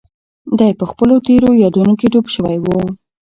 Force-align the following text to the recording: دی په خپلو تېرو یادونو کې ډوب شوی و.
دی 0.57 0.71
په 0.79 0.85
خپلو 0.91 1.15
تېرو 1.27 1.49
یادونو 1.63 1.93
کې 1.99 2.07
ډوب 2.13 2.25
شوی 2.35 2.57
و. 2.61 2.65